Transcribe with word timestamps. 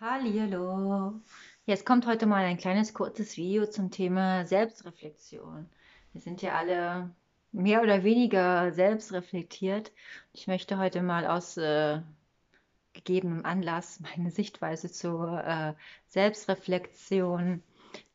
Hallihallo. 0.00 1.20
Jetzt 1.64 1.86
kommt 1.86 2.06
heute 2.06 2.26
mal 2.26 2.44
ein 2.44 2.56
kleines 2.56 2.92
kurzes 2.92 3.36
Video 3.36 3.66
zum 3.66 3.90
Thema 3.90 4.44
Selbstreflexion. 4.46 5.68
Wir 6.12 6.20
sind 6.20 6.42
ja 6.42 6.54
alle 6.56 7.14
mehr 7.52 7.82
oder 7.82 8.02
weniger 8.02 8.72
selbstreflektiert. 8.72 9.92
Ich 10.32 10.48
möchte 10.48 10.78
heute 10.78 11.02
mal 11.02 11.26
aus 11.26 11.56
äh, 11.56 12.00
gegebenem 12.94 13.44
Anlass 13.44 14.00
meine 14.00 14.30
Sichtweise 14.30 14.90
zur 14.90 15.44
äh, 15.44 15.74
Selbstreflexion 16.06 17.62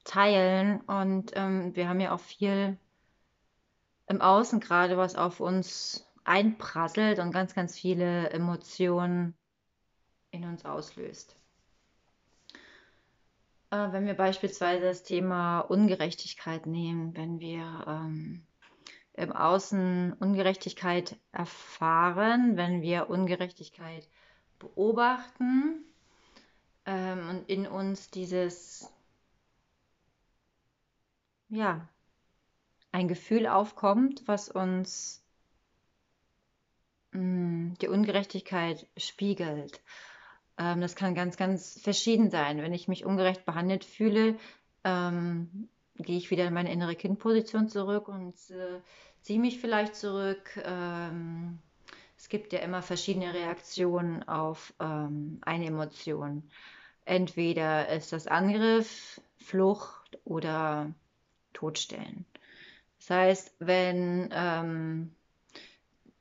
teilen. 0.04 0.82
Und 0.82 1.32
ähm, 1.36 1.76
wir 1.76 1.88
haben 1.88 2.02
ja 2.02 2.14
auch 2.14 2.20
viel 2.20 2.78
im 4.08 4.22
Außen 4.22 4.60
gerade, 4.60 4.98
was 4.98 5.16
auf 5.16 5.40
uns 5.40 6.06
einprasselt 6.26 7.20
und 7.20 7.32
ganz, 7.32 7.56
ganz 7.56 7.80
viele 7.80 8.30
Emotionen 8.32 9.36
in 10.32 10.44
uns 10.44 10.66
auslöst. 10.66 11.38
Äh, 13.70 13.92
wenn 13.92 14.06
wir 14.06 14.14
beispielsweise 14.14 14.86
das 14.86 15.04
Thema 15.04 15.60
Ungerechtigkeit 15.60 16.66
nehmen, 16.66 17.16
wenn 17.16 17.40
wir 17.40 17.86
ähm, 17.88 18.46
im 19.14 19.34
Außen 19.34 20.14
Ungerechtigkeit 20.14 21.18
erfahren, 21.32 22.56
wenn 22.56 22.82
wir 22.82 23.10
Ungerechtigkeit 23.10 24.08
beobachten 24.60 25.84
ähm, 26.86 27.30
und 27.30 27.50
in 27.50 27.68
uns 27.68 28.10
dieses, 28.10 28.90
ja, 31.50 31.90
ein 32.92 33.08
Gefühl 33.10 33.48
aufkommt, 33.48 34.28
was 34.28 34.50
uns 34.50 35.24
mh, 37.12 37.22
mm, 37.22 37.78
die 37.82 37.90
Ungerechtigkeit 37.90 38.88
spiegelt. 38.96 39.82
Ähm, 40.58 40.82
das 40.82 40.96
kann 40.96 41.16
ganz, 41.16 41.38
ganz 41.38 41.80
verschieden 41.82 42.30
sein. 42.30 42.62
Wenn 42.62 42.74
ich 42.74 42.88
mich 42.88 43.06
ungerecht 43.06 43.46
behandelt 43.46 43.86
fühle, 43.86 44.38
ähm, 44.84 45.70
gehe 45.96 46.18
ich 46.18 46.32
wieder 46.32 46.46
in 46.46 46.54
meine 46.54 46.72
innere 46.72 46.96
Kindposition 46.96 47.70
zurück 47.70 48.08
und 48.08 48.36
äh, 48.52 48.82
ziehe 49.22 49.40
mich 49.40 49.60
vielleicht 49.60 49.96
zurück. 49.96 50.60
Ähm, 50.64 51.60
es 52.18 52.30
gibt 52.30 52.54
ja 52.54 52.60
immer 52.60 52.82
verschiedene 52.82 53.34
Reaktionen 53.34 54.28
auf 54.28 54.74
ähm, 54.80 55.40
eine 55.42 55.66
Emotion. 55.66 56.44
Entweder 57.06 57.90
ist 57.90 58.12
das 58.12 58.28
Angriff, 58.28 59.22
Flucht 59.38 60.20
oder 60.26 60.92
Todstellen. 61.54 62.26
Das 63.00 63.10
heißt, 63.10 63.56
wenn 63.60 64.30
ähm, 64.34 65.16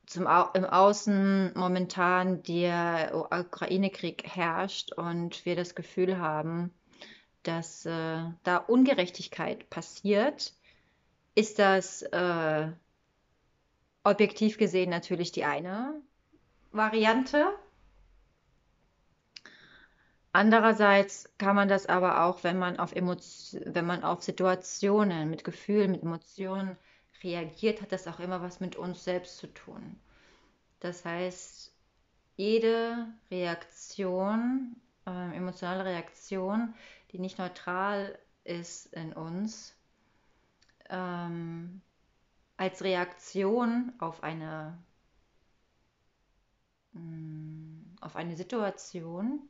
zum 0.07 0.27
Au 0.27 0.51
im 0.55 0.65
Außen 0.65 1.53
momentan 1.55 2.43
der 2.45 3.13
Ukraine-Krieg 3.15 4.25
herrscht 4.25 4.93
und 4.93 5.45
wir 5.45 5.57
das 5.57 5.75
Gefühl 5.75 6.19
haben, 6.19 6.73
dass 7.43 7.87
äh, 7.87 8.23
da 8.43 8.57
Ungerechtigkeit 8.57 9.69
passiert, 9.69 10.55
ist 11.35 11.59
das 11.59 12.03
äh, 12.03 12.69
objektiv 14.05 14.59
gesehen 14.59 14.91
natürlich 14.91 15.33
die 15.33 15.45
eine 15.45 16.01
Variante. 16.73 17.53
Andererseits 20.33 21.33
kann 21.39 21.57
man 21.57 21.69
das 21.69 21.87
aber 21.87 22.25
auch, 22.25 22.45
wenn 22.45 22.59
man 22.59 22.79
auf, 22.79 22.95
Emotion, 22.95 23.63
wenn 23.65 23.87
man 23.87 24.05
auf 24.05 24.23
Situationen 24.23 25.31
mit 25.31 25.45
Gefühlen, 25.45 25.93
mit 25.93 26.03
Emotionen 26.03 26.77
reagiert, 27.23 27.83
hat 27.83 27.93
das 27.93 28.07
auch 28.07 28.21
immer 28.21 28.43
was 28.43 28.61
mit 28.61 28.77
uns 28.77 29.05
selbst 29.05 29.39
zu 29.39 29.47
tun. 29.49 29.99
Das 30.81 31.05
heißt, 31.05 31.73
jede 32.37 33.09
Reaktion, 33.31 34.77
äh, 35.07 35.37
emotionale 35.37 35.85
Reaktion, 35.85 36.75
die 37.13 37.19
nicht 37.19 37.39
neutral 37.39 38.19
ist 38.45 38.93
in 38.93 39.13
uns, 39.13 39.75
ähm, 40.91 41.81
als 42.57 42.83
Reaktion 42.83 43.93
auf 43.99 44.23
eine, 44.23 44.79
mh, 46.93 47.01
mm, 47.01 47.97
auf 48.01 48.17
eine 48.17 48.37
Situation, 48.37 49.49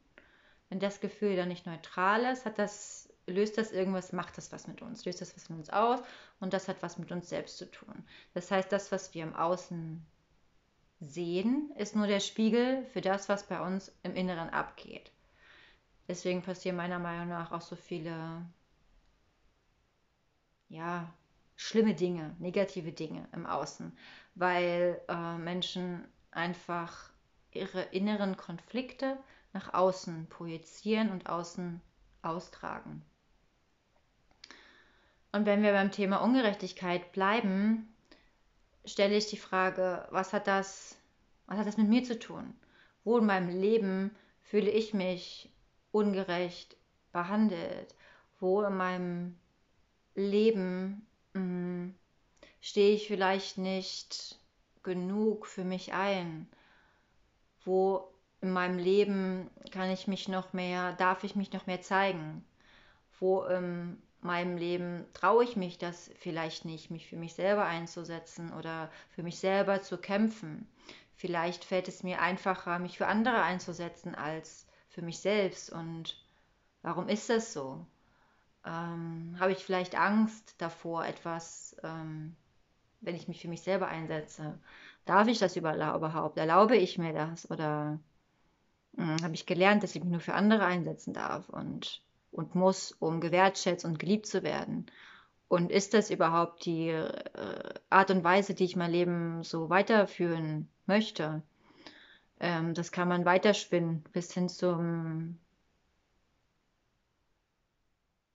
wenn 0.69 0.81
das 0.81 1.01
Gefühl 1.01 1.37
dann 1.37 1.49
nicht 1.49 1.67
neutral 1.67 2.25
ist, 2.25 2.45
hat 2.47 2.59
das 2.59 3.06
löst 3.27 3.59
das 3.59 3.73
irgendwas, 3.73 4.13
macht 4.13 4.37
das 4.39 4.53
was 4.53 4.67
mit 4.69 4.83
uns, 4.83 5.05
löst 5.05 5.21
das 5.21 5.35
was 5.35 5.49
mit 5.49 5.59
uns 5.59 5.71
aus 5.71 6.01
und 6.41 6.53
das 6.53 6.69
hat 6.69 6.83
was 6.83 6.99
mit 6.99 7.11
uns 7.13 7.29
selbst 7.29 7.59
zu 7.59 7.71
tun. 7.71 8.05
Das 8.35 8.51
heißt, 8.51 8.71
das, 8.71 8.93
was 8.93 9.15
wir 9.15 9.23
im 9.25 9.35
Außen 9.35 10.05
sehen, 11.01 11.73
ist 11.77 11.97
nur 11.97 12.07
der 12.07 12.21
Spiegel 12.21 12.85
für 12.87 13.01
das, 13.01 13.29
was 13.29 13.47
bei 13.47 13.61
uns 13.61 13.93
im 14.03 14.15
Inneren 14.15 14.51
abgeht. 14.51 15.11
Deswegen 16.09 16.43
passieren 16.43 16.77
meiner 16.77 16.99
Meinung 16.99 17.29
nach 17.29 17.51
auch 17.51 17.61
so 17.61 17.77
viele, 17.77 18.47
ja, 20.69 21.13
schlimme 21.57 21.95
Dinge, 21.95 22.37
negative 22.39 22.93
Dinge 22.93 23.29
im 23.33 23.47
Außen, 23.47 23.97
weil 24.35 25.01
äh, 25.09 25.39
Menschen 25.39 26.07
einfach 26.31 27.11
ihre 27.51 27.83
inneren 27.83 28.37
Konflikte 28.37 29.19
nach 29.53 29.73
außen 29.75 30.29
projizieren 30.29 31.11
und 31.11 31.29
außen 31.29 31.81
austragen. 32.23 33.03
Und 35.37 35.45
wenn 35.45 35.63
wir 35.63 35.73
beim 35.73 35.91
Thema 35.91 36.23
Ungerechtigkeit 36.23 37.13
bleiben, 37.13 37.95
stelle 38.87 39.15
ich 39.15 39.27
die 39.27 39.37
Frage, 39.37 40.09
was 40.11 40.33
hat 40.33 40.47
das, 40.47 40.97
was 41.47 41.59
hat 41.59 41.67
das 41.67 41.77
mit 41.77 41.91
mir 41.91 42.05
zu 42.05 42.19
tun? 42.19 42.55
Wo 43.05 43.19
in 43.19 43.27
meinem 43.27 43.51
Leben 43.51 44.17
fühle 44.41 44.71
ich 44.71 44.95
mich 44.95 45.53
ungerecht 45.93 46.79
behandelt? 47.13 47.95
Wo 48.41 48.63
in 48.63 48.79
meinem 48.79 49.39
Leben 50.15 51.07
mh, 51.35 51.41
hm, 51.41 51.95
stehe 52.63 52.95
ich 52.95 53.07
vielleicht 53.07 53.59
nicht 53.59 54.41
genug 54.83 55.47
für 55.47 55.65
mich 55.65 55.93
ein? 55.93 56.49
Wo 57.63 58.11
in 58.41 58.53
meinem 58.53 58.79
Leben 58.79 59.51
kann 59.71 59.91
ich 59.91 60.07
mich 60.07 60.29
noch 60.29 60.55
mehr, 60.55 60.95
darf 60.95 61.25
ich 61.25 61.37
mich 61.37 61.53
noch 61.53 61.67
mehr 61.67 61.83
zeigen? 61.83 62.43
Wo 63.21 63.45
im 63.45 63.99
meinem 64.27 64.57
Leben 64.57 65.07
traue 65.15 65.45
ich 65.45 65.57
mich 65.57 65.79
das 65.79 66.11
vielleicht 66.19 66.65
nicht, 66.65 66.91
mich 66.91 67.09
für 67.09 67.17
mich 67.17 67.35
selber 67.35 67.65
einzusetzen 67.65 68.53
oder 68.53 68.91
für 69.11 69.23
mich 69.23 69.39
selber 69.39 69.83
zu 69.83 69.99
kämpfen. 69.99 70.69
Vielleicht 71.15 71.65
fällt 71.65 71.89
es 71.89 72.03
mir 72.03 72.21
einfacher, 72.21 72.79
mich 72.79 72.99
für 72.99 73.07
andere 73.07 73.43
einzusetzen 73.43 74.15
als 74.15 74.67
für 74.91 75.03
mich 75.03 75.21
selbst. 75.21 75.71
Und 75.71 76.23
warum 76.83 77.09
ist 77.09 77.31
das 77.31 77.53
so? 77.53 77.87
Ähm, 78.65 79.37
habe 79.41 79.53
ich 79.53 79.65
vielleicht 79.65 79.95
Angst 79.97 80.55
davor, 80.59 81.07
etwas, 81.07 81.77
ähm, 81.83 82.37
wenn 83.01 83.15
ich 83.15 83.29
mich 83.29 83.41
für 83.41 83.49
mich 83.49 83.63
selber 83.63 83.89
einsetze? 83.89 84.59
Darf 85.07 85.29
ich 85.29 85.39
das 85.39 85.57
überhaupt? 85.57 86.37
Erlaube 86.39 86.77
ich 86.77 86.99
mir 86.99 87.13
das? 87.13 87.51
Oder 87.51 88.01
äh, 88.99 89.23
habe 89.23 89.35
ich 89.35 89.47
gelernt, 89.47 89.83
dass 89.83 89.95
ich 89.95 90.03
mich 90.03 90.11
nur 90.11 90.21
für 90.21 90.35
andere 90.35 90.65
einsetzen 90.65 91.15
darf? 91.15 91.49
Und 91.49 92.03
und 92.37 92.55
muss, 92.55 92.93
um 92.93 93.21
gewertschätzt 93.21 93.85
und 93.85 93.99
geliebt 93.99 94.27
zu 94.27 94.43
werden? 94.43 94.87
Und 95.49 95.71
ist 95.71 95.95
das 95.95 96.11
überhaupt 96.11 96.65
die 96.67 96.89
äh, 96.89 97.75
Art 97.91 98.11
und 98.11 98.25
Weise, 98.25 98.55
die 98.55 98.65
ich 98.65 98.77
mein 98.77 98.91
Leben 98.91 99.43
so 99.43 99.71
weiterführen 99.71 100.69
möchte? 100.87 101.43
Ähm, 102.41 102.75
das 102.75 102.93
kann 102.93 103.09
man 103.09 103.25
weiterspinnen 103.25 104.05
bis 104.13 104.33
hin 104.33 104.49
zum 104.49 105.39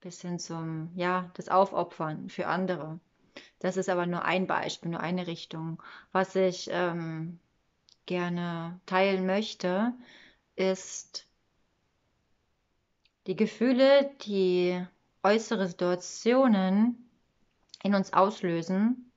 bis 0.00 0.20
hin 0.20 0.38
zum, 0.38 0.90
ja, 0.96 1.30
das 1.34 1.48
Aufopfern 1.48 2.28
für 2.28 2.48
andere. 2.48 2.98
Das 3.60 3.76
ist 3.76 3.88
aber 3.88 4.06
nur 4.06 4.24
ein 4.24 4.46
Beispiel, 4.46 4.90
nur 4.90 5.00
eine 5.00 5.26
Richtung. 5.26 5.80
Was 6.10 6.34
ich 6.34 6.68
ähm, 6.72 7.38
gerne 8.06 8.80
teilen 8.86 9.26
möchte, 9.26 9.94
ist, 10.56 11.26
die 13.26 13.36
Gefühle, 13.36 14.10
die 14.22 14.84
äußere 15.22 15.66
Situationen 15.68 17.08
in 17.82 17.94
uns 17.94 18.12
auslösen, 18.12 19.12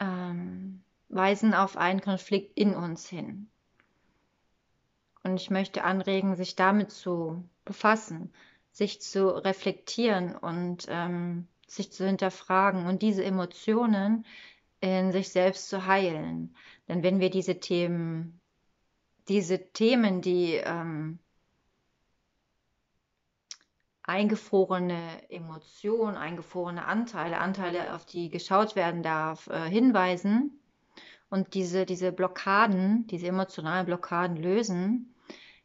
ähm, 0.00 0.82
weisen 1.08 1.54
auf 1.54 1.76
einen 1.76 2.00
Konflikt 2.00 2.56
in 2.56 2.74
uns 2.74 3.08
hin. 3.08 3.48
Und 5.22 5.36
ich 5.36 5.50
möchte 5.50 5.84
anregen, 5.84 6.36
sich 6.36 6.56
damit 6.56 6.90
zu 6.90 7.44
befassen, 7.64 8.32
sich 8.72 9.00
zu 9.00 9.28
reflektieren 9.28 10.36
und 10.36 10.86
ähm, 10.88 11.48
sich 11.66 11.92
zu 11.92 12.06
hinterfragen 12.06 12.86
und 12.86 13.02
diese 13.02 13.24
Emotionen 13.24 14.24
in 14.80 15.12
sich 15.12 15.30
selbst 15.30 15.68
zu 15.68 15.86
heilen. 15.86 16.54
Denn 16.86 17.02
wenn 17.02 17.20
wir 17.20 17.30
diese 17.30 17.58
Themen, 17.58 18.40
diese 19.28 19.72
Themen, 19.72 20.22
die 20.22 20.54
ähm, 20.54 21.18
eingefrorene 24.08 25.30
Emotionen, 25.30 26.16
eingefrorene 26.16 26.86
Anteile, 26.86 27.38
Anteile, 27.38 27.94
auf 27.94 28.06
die 28.06 28.30
geschaut 28.30 28.74
werden 28.74 29.02
darf, 29.02 29.48
äh, 29.48 29.68
hinweisen 29.68 30.58
und 31.28 31.52
diese, 31.52 31.84
diese 31.84 32.10
Blockaden, 32.10 33.06
diese 33.08 33.26
emotionalen 33.26 33.84
Blockaden 33.84 34.38
lösen, 34.38 35.14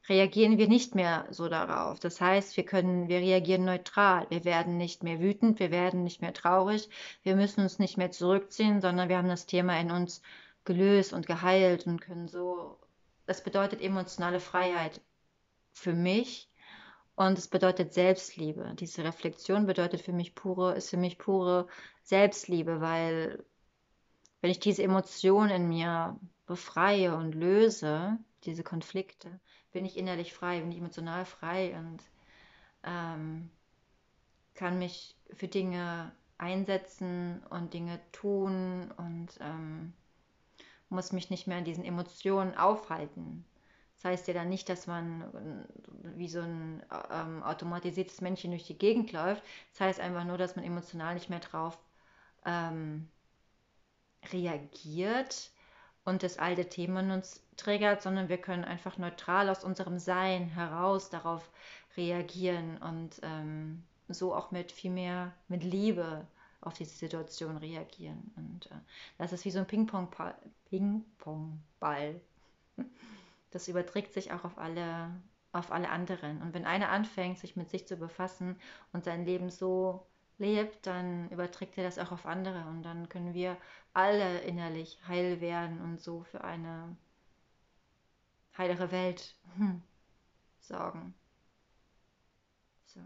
reagieren 0.09 0.57
wir 0.57 0.67
nicht 0.67 0.93
mehr 0.93 1.25
so 1.29 1.47
darauf. 1.47 2.01
Das 2.01 2.19
heißt, 2.19 2.57
wir 2.57 2.65
können, 2.65 3.07
wir 3.07 3.19
reagieren 3.19 3.63
neutral. 3.63 4.27
Wir 4.29 4.43
werden 4.43 4.75
nicht 4.75 5.03
mehr 5.03 5.21
wütend, 5.21 5.59
wir 5.59 5.71
werden 5.71 6.03
nicht 6.03 6.21
mehr 6.21 6.33
traurig, 6.33 6.89
wir 7.23 7.37
müssen 7.37 7.61
uns 7.61 7.79
nicht 7.79 7.97
mehr 7.97 8.11
zurückziehen, 8.11 8.81
sondern 8.81 9.07
wir 9.07 9.17
haben 9.17 9.29
das 9.29 9.45
Thema 9.45 9.79
in 9.79 9.89
uns 9.89 10.21
gelöst 10.65 11.13
und 11.13 11.27
geheilt 11.27 11.87
und 11.87 12.01
können 12.01 12.27
so. 12.27 12.77
Das 13.25 13.41
bedeutet 13.41 13.81
emotionale 13.81 14.41
Freiheit 14.41 14.99
für 15.71 15.93
mich 15.93 16.49
und 17.15 17.37
es 17.37 17.47
bedeutet 17.47 17.93
Selbstliebe. 17.93 18.73
Diese 18.79 19.03
Reflexion 19.03 19.65
bedeutet 19.65 20.01
für 20.01 20.13
mich 20.13 20.35
pure, 20.35 20.75
ist 20.75 20.89
für 20.89 20.97
mich 20.97 21.17
pure 21.17 21.67
Selbstliebe, 22.03 22.81
weil 22.81 23.43
wenn 24.41 24.51
ich 24.51 24.59
diese 24.59 24.83
Emotion 24.83 25.49
in 25.49 25.69
mir 25.69 26.19
befreie 26.45 27.15
und 27.15 27.33
löse, 27.33 28.17
diese 28.43 28.63
Konflikte, 28.63 29.39
bin 29.71 29.85
ich 29.85 29.97
innerlich 29.97 30.33
frei, 30.33 30.59
bin 30.59 30.71
ich 30.71 30.77
emotional 30.77 31.25
frei 31.25 31.77
und 31.77 32.03
ähm, 32.83 33.49
kann 34.55 34.79
mich 34.79 35.15
für 35.33 35.47
Dinge 35.47 36.11
einsetzen 36.37 37.41
und 37.49 37.73
Dinge 37.73 37.99
tun 38.11 38.91
und 38.97 39.29
ähm, 39.39 39.93
muss 40.89 41.11
mich 41.11 41.29
nicht 41.29 41.47
mehr 41.47 41.57
an 41.57 41.65
diesen 41.65 41.85
Emotionen 41.85 42.55
aufhalten. 42.55 43.45
Das 43.95 44.05
heißt 44.05 44.27
ja 44.27 44.33
dann 44.33 44.49
nicht, 44.49 44.67
dass 44.69 44.87
man 44.87 45.21
äh, 45.21 46.17
wie 46.17 46.27
so 46.27 46.41
ein 46.41 46.83
ähm, 47.11 47.43
automatisiertes 47.43 48.21
Männchen 48.21 48.51
durch 48.51 48.65
die 48.65 48.77
Gegend 48.77 49.11
läuft. 49.11 49.43
Das 49.71 49.81
heißt 49.81 49.99
einfach 49.99 50.25
nur, 50.25 50.37
dass 50.37 50.55
man 50.55 50.65
emotional 50.65 51.13
nicht 51.13 51.29
mehr 51.29 51.39
drauf 51.39 51.77
ähm, 52.45 53.07
reagiert 54.31 55.51
und 56.05 56.23
das 56.23 56.37
alte 56.37 56.67
Thema 56.67 57.01
uns 57.13 57.41
triggert, 57.55 58.01
sondern 58.01 58.29
wir 58.29 58.37
können 58.37 58.65
einfach 58.65 58.97
neutral 58.97 59.49
aus 59.49 59.63
unserem 59.63 59.99
Sein 59.99 60.49
heraus 60.49 61.09
darauf 61.09 61.49
reagieren 61.95 62.77
und 62.77 63.19
ähm, 63.23 63.83
so 64.09 64.33
auch 64.33 64.51
mit 64.51 64.71
viel 64.71 64.91
mehr 64.91 65.33
mit 65.47 65.63
Liebe 65.63 66.27
auf 66.61 66.73
diese 66.73 66.95
Situation 66.95 67.57
reagieren. 67.57 68.31
Und 68.35 68.67
äh, 68.67 68.75
das 69.17 69.33
ist 69.33 69.45
wie 69.45 69.51
so 69.51 69.59
ein 69.59 69.67
Ping-Pong-Ball. 69.67 70.35
Ping-Pong-Ball. 70.69 72.19
Das 73.53 73.67
überträgt 73.67 74.13
sich 74.13 74.31
auch 74.31 74.43
auf 74.43 74.57
alle, 74.57 75.21
auf 75.51 75.71
alle 75.71 75.89
anderen. 75.89 76.41
Und 76.41 76.53
wenn 76.53 76.65
einer 76.65 76.89
anfängt, 76.89 77.39
sich 77.39 77.55
mit 77.55 77.69
sich 77.69 77.87
zu 77.87 77.97
befassen 77.97 78.59
und 78.91 79.03
sein 79.03 79.25
Leben 79.25 79.49
so 79.49 80.07
lebt, 80.37 80.87
dann 80.87 81.29
überträgt 81.29 81.77
er 81.77 81.83
das 81.83 81.99
auch 81.99 82.11
auf 82.11 82.25
andere 82.25 82.65
und 82.67 82.83
dann 82.83 83.07
können 83.09 83.33
wir 83.33 83.57
alle 83.93 84.39
innerlich 84.41 84.99
heil 85.07 85.41
werden 85.41 85.79
und 85.81 86.01
so 86.01 86.23
für 86.23 86.43
eine 86.43 86.97
heilere 88.57 88.91
Welt 88.91 89.35
hm, 89.57 89.81
sorgen. 90.59 91.13
So, 92.85 93.01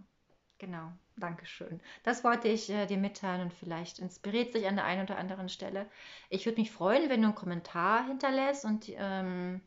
genau. 0.57 0.91
Dankeschön. 1.17 1.81
Das 2.03 2.23
wollte 2.23 2.47
ich 2.47 2.69
äh, 2.69 2.85
dir 2.85 2.97
mitteilen 2.97 3.41
und 3.41 3.53
vielleicht 3.53 3.97
inspiriert 3.97 4.53
sich 4.53 4.67
an 4.67 4.75
der 4.75 4.85
einen 4.85 5.03
oder 5.03 5.17
anderen 5.17 5.49
Stelle. 5.49 5.89
Ich 6.29 6.45
würde 6.45 6.61
mich 6.61 6.71
freuen, 6.71 7.09
wenn 7.09 7.21
du 7.21 7.27
einen 7.27 7.35
Kommentar 7.35 8.05
hinterlässt 8.05 8.65
und 8.65 8.85
ähm, 8.89 9.61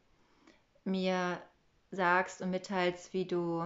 mir 0.84 1.40
sagst 1.90 2.42
und 2.42 2.50
mitteilst, 2.50 3.12
wie 3.12 3.26
du 3.26 3.62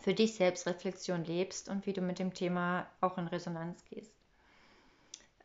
für 0.00 0.14
dich 0.14 0.34
selbst 0.34 0.66
Reflexion 0.66 1.24
lebst 1.24 1.68
und 1.68 1.86
wie 1.86 1.92
du 1.92 2.00
mit 2.00 2.18
dem 2.18 2.34
Thema 2.34 2.86
auch 3.00 3.18
in 3.18 3.28
Resonanz 3.28 3.84
gehst. 3.84 4.12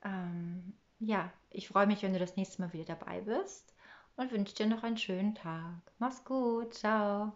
Ähm, 0.04 0.74
ja, 1.00 1.32
ich 1.50 1.68
freue 1.68 1.88
mich, 1.88 2.04
wenn 2.04 2.14
du 2.14 2.20
das 2.20 2.38
nächste 2.38 2.62
Mal 2.62 2.74
wieder 2.74 2.96
dabei 2.96 3.22
bist 3.22 3.74
und 4.16 4.32
wünsche 4.32 4.56
dir 4.56 4.68
noch 4.68 4.84
einen 4.84 4.98
schönen 4.98 5.36
Tag. 5.36 5.82
Mach's 6.00 6.24
gut, 6.24 6.74
ciao. 6.74 7.34